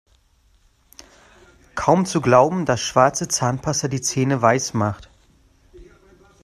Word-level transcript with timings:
Kaum 1.75 2.07
zu 2.07 2.21
glauben, 2.21 2.65
dass 2.65 2.81
schwarze 2.81 3.27
Zahnpasta 3.27 3.87
die 3.87 4.01
Zähne 4.01 4.41
weiß 4.41 4.73
macht! 4.73 5.11